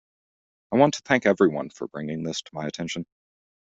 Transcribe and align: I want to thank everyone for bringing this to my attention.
I 0.71 0.77
want 0.77 0.95
to 0.95 1.03
thank 1.05 1.27
everyone 1.27 1.69
for 1.69 1.87
bringing 1.87 2.23
this 2.23 2.41
to 2.41 2.49
my 2.55 2.65
attention. 2.65 3.05